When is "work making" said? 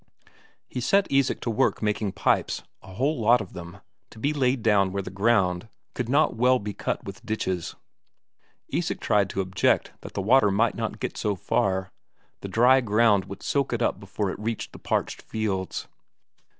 1.51-2.13